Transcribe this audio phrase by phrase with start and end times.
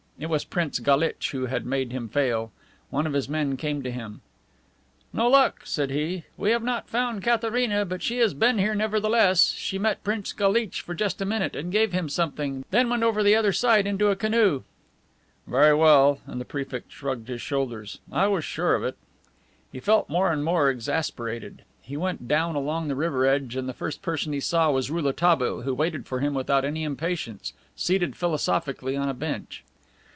[0.19, 2.51] It was Prince Galitch who had made him fail.
[2.91, 4.21] One of his men came to him:
[5.11, 6.25] "No luck," said he.
[6.37, 9.53] "We have not found Katharina, but she has been here nevertheless.
[9.57, 13.23] She met Prince Galitch for just a minute, and gave him something, then went over
[13.23, 14.61] the other side into a canoe."
[15.47, 17.97] "Very well," and the Prefect shrugged his shoulders.
[18.11, 18.97] "I was sure of it."
[19.71, 21.63] He felt more and more, exasperated.
[21.81, 25.61] He went down along the river edge and the first person he saw was Rouletabille,
[25.61, 29.63] who waited for him without any impatience, seated philosophically on a bench.